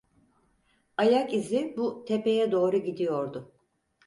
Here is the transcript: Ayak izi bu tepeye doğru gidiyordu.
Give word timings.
Ayak 0.97 1.33
izi 1.33 1.73
bu 1.77 2.05
tepeye 2.05 2.51
doğru 2.51 2.77
gidiyordu. 2.77 3.51